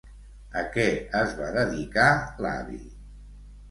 A 0.61 0.63
què 0.77 0.85
es 1.21 1.37
va 1.43 1.51
dedicar 1.59 2.09
l'avi? 2.47 2.85